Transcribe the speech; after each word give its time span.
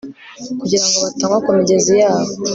kugira 0.59 0.85
ngo 0.87 0.97
batanywa 1.05 1.37
ku 1.43 1.49
migezi 1.57 1.93
yabo 2.01 2.29